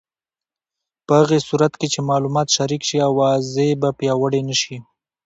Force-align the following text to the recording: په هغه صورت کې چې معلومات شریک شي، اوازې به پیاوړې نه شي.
په 1.05 1.13
هغه 1.19 1.37
صورت 1.47 1.73
کې 1.79 1.87
چې 1.93 1.99
معلومات 2.09 2.47
شریک 2.55 2.81
شي، 2.89 2.97
اوازې 3.09 3.67
به 3.81 3.89
پیاوړې 3.99 4.41
نه 4.49 4.55
شي. 4.61 4.77